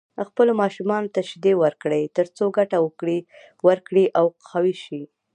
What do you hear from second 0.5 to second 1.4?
ماشومانو ته